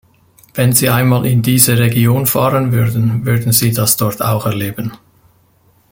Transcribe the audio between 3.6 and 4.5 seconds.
das dort auch